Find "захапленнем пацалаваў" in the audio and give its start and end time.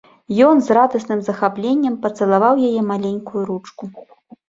1.27-2.67